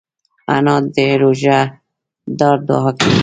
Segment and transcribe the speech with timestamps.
[0.55, 3.17] انا د روژهدار دعا کوي